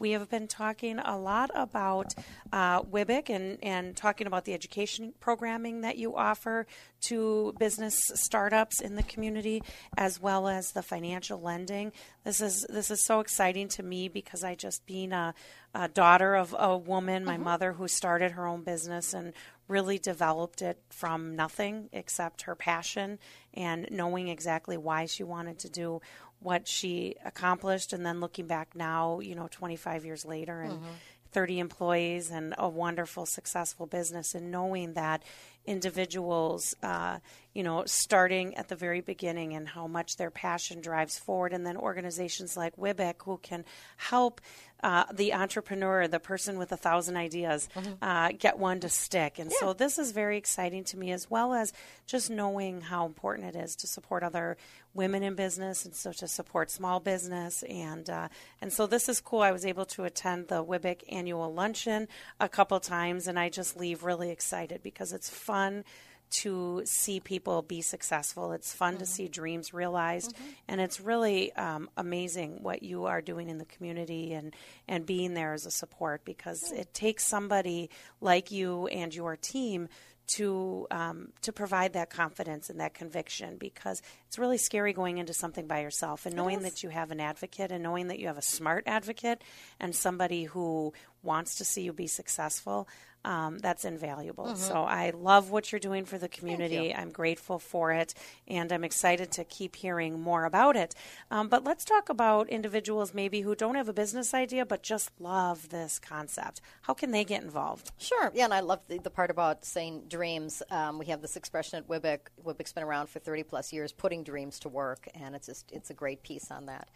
[0.00, 2.14] We have been talking a lot about
[2.52, 6.66] uh, WWBIC and, and talking about the education programming that you offer
[7.02, 9.62] to business startups in the community,
[9.96, 11.92] as well as the financial lending.
[12.24, 15.32] This is this is so exciting to me because I just being a,
[15.72, 17.44] a daughter of a woman, my mm-hmm.
[17.44, 19.32] mother who started her own business and
[19.72, 23.18] really developed it from nothing except her passion
[23.54, 26.00] and knowing exactly why she wanted to do
[26.40, 30.92] what she accomplished and then looking back now, you know, 25 years later and mm-hmm.
[31.30, 35.22] 30 employees and a wonderful successful business and knowing that
[35.64, 37.18] individuals, uh,
[37.54, 41.64] you know, starting at the very beginning and how much their passion drives forward, and
[41.64, 43.64] then organizations like WWBIC who can
[43.96, 44.40] help
[44.82, 47.92] uh, the entrepreneur, the person with a thousand ideas, mm-hmm.
[48.02, 49.38] uh, get one to stick.
[49.38, 49.56] And yeah.
[49.60, 51.72] so this is very exciting to me, as well as
[52.06, 54.56] just knowing how important it is to support other
[54.94, 57.62] women in business, and so to support small business.
[57.64, 58.28] And uh,
[58.60, 59.40] and so this is cool.
[59.40, 62.08] I was able to attend the WWBIC annual luncheon
[62.40, 65.84] a couple times, and I just leave really excited because it's fun
[66.32, 68.52] to see people be successful.
[68.52, 69.00] It's fun mm-hmm.
[69.00, 70.48] to see dreams realized, mm-hmm.
[70.68, 74.54] and it's really um, amazing what you are doing in the community and
[74.88, 77.90] and being there as a support because it takes somebody
[78.20, 79.88] like you and your team
[80.26, 85.34] to um, to provide that confidence and that conviction because it's really scary going into
[85.34, 88.38] something by yourself and knowing that you have an advocate and knowing that you have
[88.38, 89.42] a smart advocate
[89.80, 90.92] and somebody who
[91.22, 92.88] wants to see you be successful
[93.24, 94.46] um, that's invaluable.
[94.46, 94.56] Mm-hmm.
[94.56, 96.94] So I love what you're doing for the community.
[96.94, 98.14] I'm grateful for it,
[98.48, 100.94] and I'm excited to keep hearing more about it.
[101.30, 105.10] Um, but let's talk about individuals maybe who don't have a business idea but just
[105.20, 106.60] love this concept.
[106.82, 107.92] How can they get involved?
[107.98, 108.30] Sure.
[108.34, 110.62] Yeah, and I love the, the part about saying dreams.
[110.70, 112.20] Um, we have this expression at WWBIC.
[112.44, 115.90] WWBIC's been around for 30 plus years, putting dreams to work, and it's just it's
[115.90, 116.88] a great piece on that.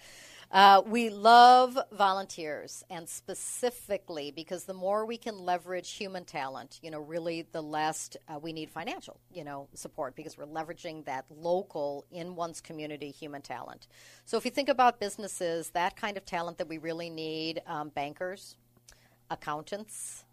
[0.57, 6.91] Uh, we love volunteers, and specifically because the more we can leverage human talent, you
[6.91, 11.27] know, really the less uh, we need financial, you know, support because we're leveraging that
[11.29, 13.87] local in one's community human talent.
[14.25, 17.91] So if you think about businesses, that kind of talent that we really need um,
[17.91, 18.57] bankers,
[19.31, 20.25] accountants,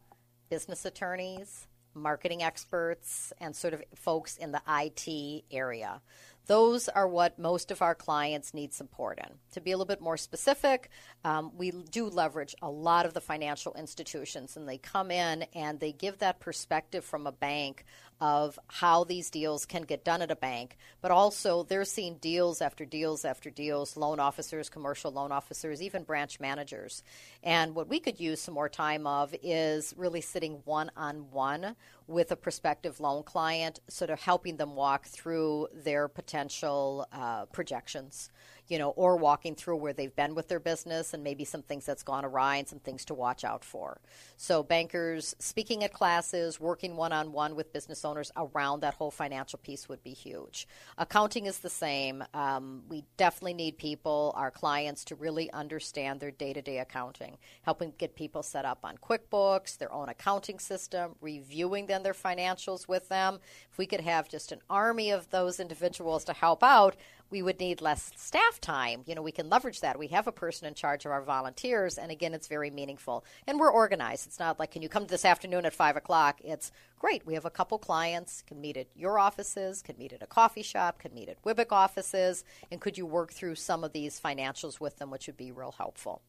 [0.50, 6.02] business attorneys, marketing experts, and sort of folks in the IT area.
[6.46, 9.36] Those are what most of our clients need support in.
[9.52, 10.90] To be a little bit more specific,
[11.24, 15.80] um, we do leverage a lot of the financial institutions, and they come in and
[15.80, 17.86] they give that perspective from a bank
[18.24, 22.62] of how these deals can get done at a bank, but also they're seeing deals
[22.62, 27.04] after deals after deals, loan officers, commercial loan officers, even branch managers.
[27.44, 31.76] And what we could use some more time of is really sitting one on one
[32.08, 38.30] with a prospective loan client, sort of helping them walk through their potential uh, projections
[38.68, 41.86] you know, or walking through where they've been with their business and maybe some things
[41.86, 44.00] that's gone awry and some things to watch out for.
[44.38, 49.12] So, bankers speaking at classes, working one on one with business owners around that whole
[49.12, 50.68] financial piece would be huge.
[50.98, 52.24] Accounting is the same.
[52.34, 57.38] Um, we definitely need people, our clients, to really understand their day to day accounting,
[57.64, 62.88] helping get people set up on QuickBooks, their own accounting system, reviewing then their financials
[62.88, 63.40] with them.
[63.72, 66.96] If we could have just an army of those individuals to help out,
[67.34, 69.02] we would need less staff time.
[69.08, 69.98] You know, we can leverage that.
[69.98, 73.26] We have a person in charge of our volunteers, and again, it's very meaningful.
[73.48, 74.28] And we're organized.
[74.28, 76.40] It's not like, can you come this afternoon at 5 o'clock?
[76.44, 77.26] It's great.
[77.26, 80.62] We have a couple clients, can meet at your offices, can meet at a coffee
[80.62, 84.80] shop, can meet at WWBIC offices, and could you work through some of these financials
[84.80, 86.22] with them, which would be real helpful.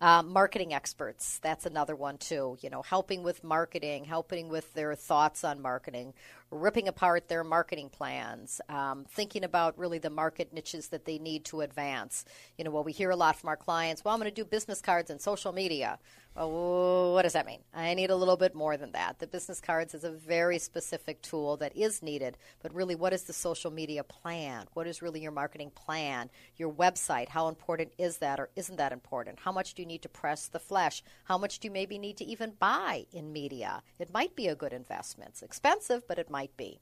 [0.00, 2.56] Uh, marketing experts, that's another one too.
[2.60, 6.14] You know, helping with marketing, helping with their thoughts on marketing,
[6.52, 11.44] ripping apart their marketing plans, um, thinking about really the market niches that they need
[11.46, 12.24] to advance.
[12.56, 14.44] You know, what we hear a lot from our clients, well, I'm going to do
[14.44, 15.98] business cards and social media.
[16.38, 17.58] Well, what does that mean?
[17.74, 19.18] I need a little bit more than that.
[19.18, 23.24] The business cards is a very specific tool that is needed, but really, what is
[23.24, 24.66] the social media plan?
[24.74, 26.30] What is really your marketing plan?
[26.56, 29.40] Your website, how important is that or isn't that important?
[29.40, 31.02] How much do you need to press the flesh?
[31.24, 33.82] How much do you maybe need to even buy in media?
[33.98, 35.30] It might be a good investment.
[35.30, 36.78] It's expensive, but it might be.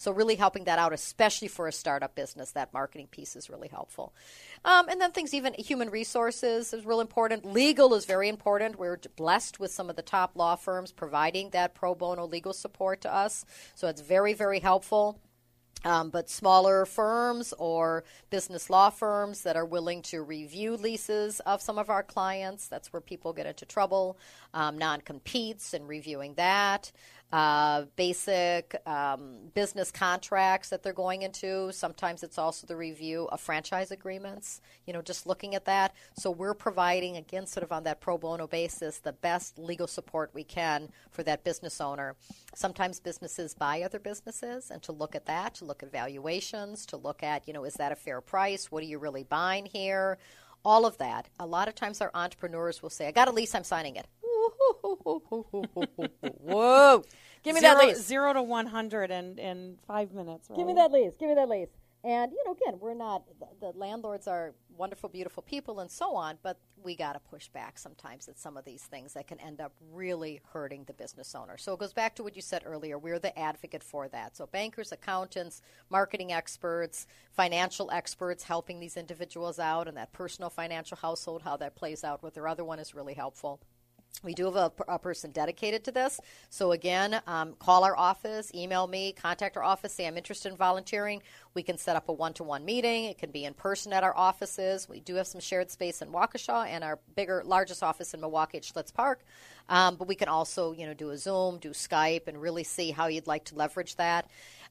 [0.00, 3.68] So, really helping that out, especially for a startup business, that marketing piece is really
[3.68, 4.14] helpful.
[4.64, 7.44] Um, and then things, even human resources is real important.
[7.44, 8.78] Legal is very important.
[8.78, 13.02] We're blessed with some of the top law firms providing that pro bono legal support
[13.02, 13.44] to us.
[13.74, 15.20] So, it's very, very helpful.
[15.82, 21.62] Um, but smaller firms or business law firms that are willing to review leases of
[21.62, 24.18] some of our clients, that's where people get into trouble.
[24.52, 26.92] Um, non competes and reviewing that
[27.32, 31.72] uh, basic um, business contracts that they're going into.
[31.72, 35.94] Sometimes it's also the review of franchise agreements, you know, just looking at that.
[36.16, 40.30] So we're providing, again, sort of on that pro bono basis, the best legal support
[40.34, 42.16] we can for that business owner.
[42.54, 46.96] Sometimes businesses buy other businesses, and to look at that, to look at valuations, to
[46.96, 48.72] look at, you know, is that a fair price?
[48.72, 50.18] What are you really buying here?
[50.64, 51.28] All of that.
[51.38, 54.06] A lot of times our entrepreneurs will say, I got a lease, I'm signing it.
[56.42, 57.04] Whoa.
[57.42, 58.02] Give me zero, that lease.
[58.04, 60.48] Zero to 100 in, in five minutes.
[60.50, 60.56] Right?
[60.56, 61.12] Give me that lease.
[61.18, 61.68] Give me that lease.
[62.02, 66.16] And, you know, again, we're not, the, the landlords are wonderful, beautiful people and so
[66.16, 69.38] on, but we got to push back sometimes at some of these things that can
[69.38, 71.58] end up really hurting the business owner.
[71.58, 72.98] So it goes back to what you said earlier.
[72.98, 74.34] We're the advocate for that.
[74.34, 75.60] So bankers, accountants,
[75.90, 81.76] marketing experts, financial experts helping these individuals out and that personal financial household, how that
[81.76, 83.60] plays out with their other one is really helpful.
[84.22, 86.20] We do have a, a, person dedicated to this.
[86.50, 90.58] So, again, um, call our office, email me, contact our office, say I'm interested in
[90.58, 91.22] volunteering.
[91.54, 93.04] We can set up a one to one meeting.
[93.04, 94.88] It can be in person at our offices.
[94.90, 98.58] We do have some shared space in Waukesha and our bigger, largest office in Milwaukee
[98.58, 99.24] at Schlitz Park.
[99.70, 102.90] Um, but we can also, you know, do a Zoom, do Skype, and really see
[102.90, 104.28] how you'd like to leverage that.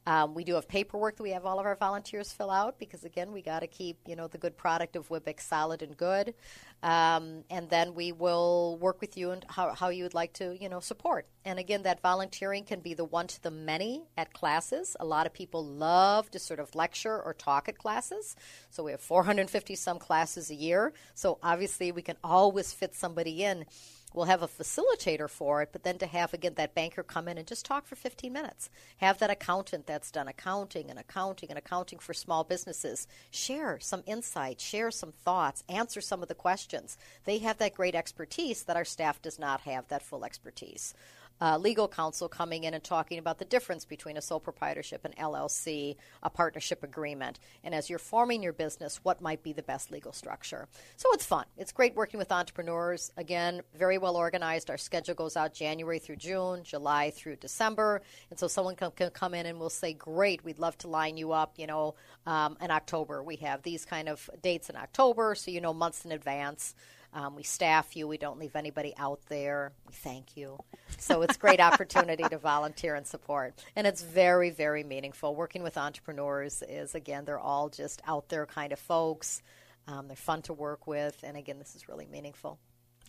[0.07, 3.03] Um, we do have paperwork that we have all of our volunteers fill out because,
[3.03, 6.33] again, we got to keep you know the good product of WWBIC solid and good.
[6.81, 10.57] Um, and then we will work with you and how, how you would like to
[10.59, 11.27] you know support.
[11.45, 14.95] And again, that volunteering can be the one to the many at classes.
[14.99, 18.35] A lot of people love to sort of lecture or talk at classes.
[18.69, 20.93] So we have 450 some classes a year.
[21.13, 23.65] So obviously, we can always fit somebody in
[24.13, 27.37] we'll have a facilitator for it, but then to have again that banker come in
[27.37, 28.69] and just talk for 15 minutes.
[28.97, 34.03] Have that accountant that's done accounting and accounting and accounting for small businesses share some
[34.05, 36.97] insight, share some thoughts, answer some of the questions.
[37.25, 40.93] They have that great expertise that our staff does not have that full expertise
[41.41, 45.15] uh, legal counsel coming in and talking about the difference between a sole proprietorship and
[45.15, 49.91] LLC, a partnership agreement, and as you're forming your business, what might be the best
[49.91, 50.67] legal structure.
[50.97, 51.45] So it's fun.
[51.57, 53.11] It's great working with entrepreneurs.
[53.17, 54.69] Again, very well organized.
[54.69, 59.09] Our schedule goes out January through June, July through December, and so someone can, can
[59.11, 62.57] come in and we'll say, "Great, we'd love to line you up." You know, um,
[62.61, 66.11] in October we have these kind of dates in October, so you know months in
[66.11, 66.75] advance.
[67.13, 68.07] Um, we staff you.
[68.07, 69.71] We don't leave anybody out there.
[69.87, 70.59] We thank you.
[70.97, 73.53] So it's great opportunity to volunteer and support.
[73.75, 75.35] And it's very, very meaningful.
[75.35, 79.41] Working with entrepreneurs is, again, they're all just out there kind of folks.
[79.87, 81.17] Um, they're fun to work with.
[81.23, 82.59] And again, this is really meaningful.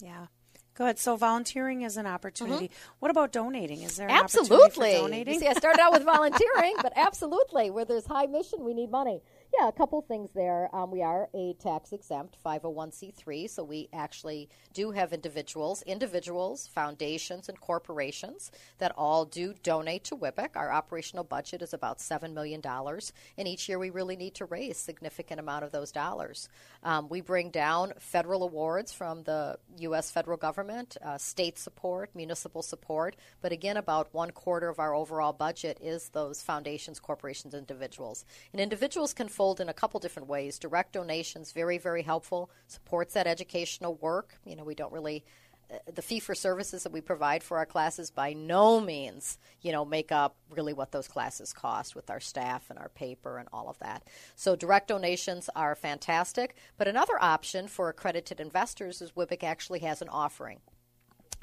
[0.01, 0.27] Yeah.
[0.75, 0.99] Good.
[0.99, 2.69] So volunteering is an opportunity.
[2.69, 2.95] Mm-hmm.
[3.01, 3.83] What about donating?
[3.83, 5.39] Is there absolutely donating?
[5.39, 9.21] see, I started out with volunteering, but absolutely, where there's high mission, we need money.
[9.59, 10.69] Yeah, a couple things there.
[10.73, 17.49] Um, we are a tax exempt 501c3, so we actually do have individuals, individuals, foundations,
[17.49, 20.51] and corporations that all do donate to WWBIC.
[20.55, 24.77] Our operational budget is about $7 million, and each year we really need to raise
[24.77, 26.49] significant amount of those dollars.
[26.85, 30.13] Um, we bring down federal awards from the U.S.
[30.13, 35.33] federal government, uh, state support, municipal support, but again, about one quarter of our overall
[35.33, 38.25] budget is those foundations, corporations, individuals.
[38.53, 40.59] And individuals can fold in a couple different ways.
[40.59, 44.35] Direct donations, very, very helpful, supports that educational work.
[44.45, 45.25] You know, we don't really
[45.73, 49.73] uh, the fee for services that we provide for our classes by no means, you
[49.73, 53.49] know, make up really what those classes cost with our staff and our paper and
[53.51, 54.03] all of that.
[54.37, 56.55] So direct donations are fantastic.
[56.77, 60.61] But another option for accredited investors is WWBIC actually has an offering.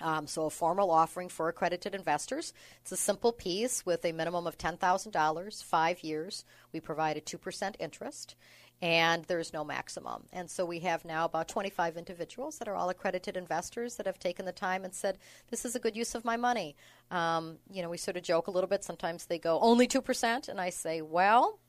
[0.02, 2.54] Um, so, a formal offering for accredited investors.
[2.82, 6.46] It's a simple piece with a minimum of $10,000, five years.
[6.72, 8.36] We provide a 2% interest.
[8.82, 10.26] and there's no maximum.
[10.32, 14.20] And so we have now about 25 individuals that are all accredited investors that have
[14.20, 15.18] taken the time and said,
[15.50, 16.76] This is a good use of my money.
[17.10, 18.84] Um, you know, we sort of joke a little bit.
[18.84, 20.48] Sometimes they go, Only 2%.
[20.48, 21.60] And I say, Well,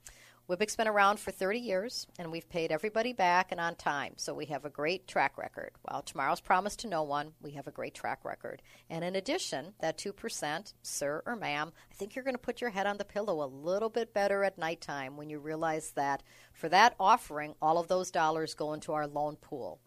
[0.48, 4.14] WWBIC's been around for 30 years, and we've paid everybody back and on time.
[4.16, 5.72] So we have a great track record.
[5.82, 8.62] While tomorrow's promised to no one, we have a great track record.
[8.88, 12.70] And in addition, that 2%, sir or ma'am, I think you're going to put your
[12.70, 16.22] head on the pillow a little bit better at nighttime when you realize that
[16.54, 19.80] for that offering, all of those dollars go into our loan pool.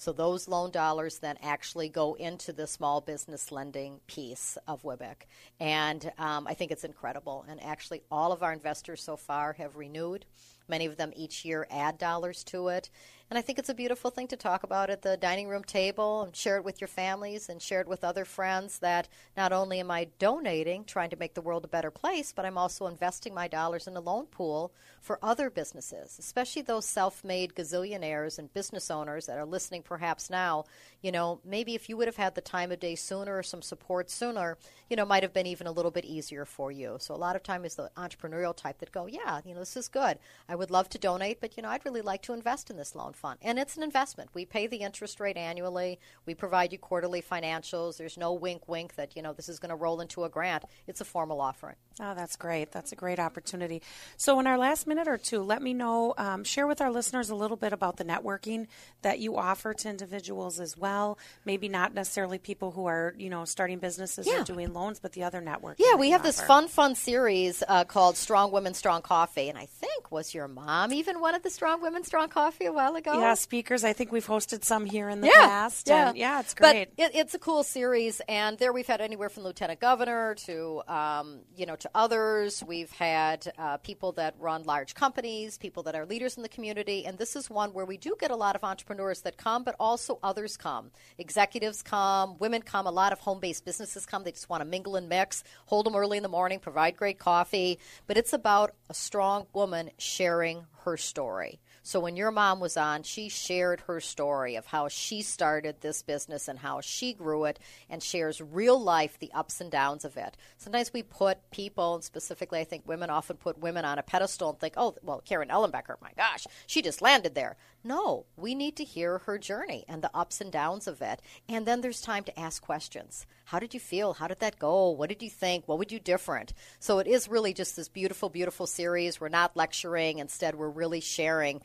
[0.00, 5.26] So those loan dollars then actually go into the small business lending piece of WWBIC.
[5.58, 7.44] And um, I think it's incredible.
[7.48, 10.24] And actually, all of our investors so far have renewed.
[10.68, 12.90] Many of them each year add dollars to it.
[13.30, 16.22] And I think it's a beautiful thing to talk about at the dining room table
[16.22, 19.06] and share it with your families and share it with other friends that
[19.36, 22.56] not only am I donating, trying to make the world a better place, but I'm
[22.56, 27.54] also investing my dollars in a loan pool for other businesses, especially those self made
[27.54, 30.64] gazillionaires and business owners that are listening perhaps now.
[31.02, 33.60] You know, maybe if you would have had the time of day sooner or some
[33.60, 34.56] support sooner,
[34.88, 36.96] you know, might have been even a little bit easier for you.
[36.98, 39.76] So a lot of time is the entrepreneurial type that go, yeah, you know, this
[39.76, 40.18] is good.
[40.48, 42.94] I would love to donate, but, you know, I'd really like to invest in this
[42.94, 43.38] loan fund.
[43.42, 44.30] And it's an investment.
[44.34, 45.98] We pay the interest rate annually.
[46.26, 47.96] We provide you quarterly financials.
[47.96, 50.64] There's no wink wink that, you know, this is going to roll into a grant.
[50.86, 51.76] It's a formal offering.
[52.00, 52.70] Oh, that's great.
[52.70, 53.82] That's a great opportunity.
[54.16, 57.30] So, in our last minute or two, let me know, um, share with our listeners
[57.30, 58.66] a little bit about the networking
[59.02, 61.18] that you offer to individuals as well.
[61.44, 64.40] Maybe not necessarily people who are, you know, starting businesses yeah.
[64.40, 65.80] or doing loans, but the other networking.
[65.80, 69.48] Yeah, we have this fun, fun series uh, called Strong Women, Strong Coffee.
[69.48, 72.72] And I think, was your mom even one of the Strong Women, Strong Coffee a
[72.72, 73.18] while ago?
[73.20, 73.84] Yeah, speakers.
[73.84, 75.88] I think we've hosted some here in the yeah, past.
[75.88, 76.90] Yeah, yeah, it's great.
[76.96, 80.82] But it, it's a cool series, and there we've had anywhere from lieutenant governor to
[80.86, 82.62] um, you know to others.
[82.62, 87.06] We've had uh, people that run large companies, people that are leaders in the community,
[87.06, 89.74] and this is one where we do get a lot of entrepreneurs that come, but
[89.80, 90.90] also others come.
[91.18, 94.24] Executives come, women come, a lot of home-based businesses come.
[94.24, 97.18] They just want to mingle and mix, hold them early in the morning, provide great
[97.18, 97.78] coffee.
[98.06, 101.60] But it's about a strong woman sharing her story.
[101.88, 106.02] So when your mom was on, she shared her story of how she started this
[106.02, 107.58] business and how she grew it
[107.88, 110.36] and shares real life the ups and downs of it.
[110.58, 114.50] Sometimes we put people, and specifically I think women often put women on a pedestal
[114.50, 117.56] and think, oh, well, Karen Ellenbecker, my gosh, she just landed there.
[117.82, 121.22] No, we need to hear her journey and the ups and downs of it.
[121.48, 123.24] And then there's time to ask questions.
[123.46, 124.12] How did you feel?
[124.12, 124.90] How did that go?
[124.90, 125.66] What did you think?
[125.66, 126.52] What would you different?
[126.80, 129.20] So it is really just this beautiful, beautiful series.
[129.20, 130.18] We're not lecturing.
[130.18, 131.62] Instead, we're really sharing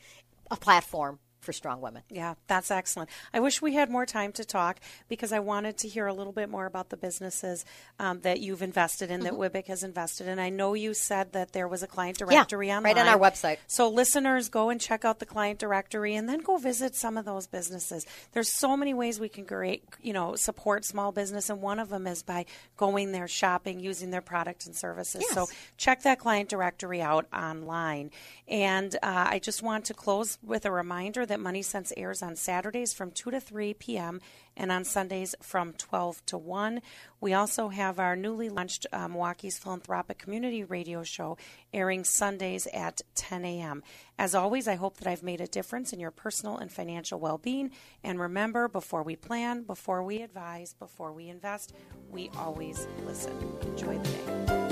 [0.50, 2.02] a platform for strong women.
[2.10, 3.10] Yeah, that's excellent.
[3.32, 6.32] I wish we had more time to talk because I wanted to hear a little
[6.32, 7.64] bit more about the businesses
[7.98, 9.36] um, that you've invested in, mm-hmm.
[9.38, 10.38] that WWBIC has invested in.
[10.38, 12.96] I know you said that there was a client directory yeah, online.
[12.96, 13.58] Right on our website.
[13.66, 17.24] So listeners, go and check out the client directory and then go visit some of
[17.24, 18.06] those businesses.
[18.32, 21.88] There's so many ways we can create, you know, support small business, and one of
[21.88, 25.22] them is by going there, shopping, using their products and services.
[25.26, 25.34] Yes.
[25.34, 28.10] So check that client directory out online.
[28.48, 32.22] And uh, I just want to close with a reminder that that Money Sense airs
[32.22, 34.20] on Saturdays from 2 to 3 p.m.
[34.56, 36.80] and on Sundays from 12 to 1.
[37.20, 41.36] We also have our newly launched uh, Milwaukee's Philanthropic Community Radio Show
[41.72, 43.82] airing Sundays at 10 a.m.
[44.16, 47.38] As always, I hope that I've made a difference in your personal and financial well
[47.38, 47.72] being.
[48.04, 51.74] And remember, before we plan, before we advise, before we invest,
[52.12, 53.36] we always listen.
[53.62, 54.63] Enjoy the day.